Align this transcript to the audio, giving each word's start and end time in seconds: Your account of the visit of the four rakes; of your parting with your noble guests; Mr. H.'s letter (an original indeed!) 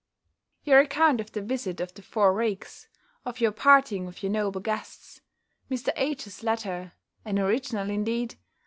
Your 0.63 0.79
account 0.79 1.21
of 1.21 1.31
the 1.31 1.43
visit 1.43 1.79
of 1.79 1.93
the 1.93 2.01
four 2.01 2.33
rakes; 2.33 2.87
of 3.23 3.39
your 3.39 3.51
parting 3.51 4.07
with 4.07 4.23
your 4.23 4.31
noble 4.31 4.59
guests; 4.59 5.21
Mr. 5.69 5.89
H.'s 5.95 6.41
letter 6.41 6.93
(an 7.23 7.37
original 7.37 7.87
indeed!) 7.87 8.33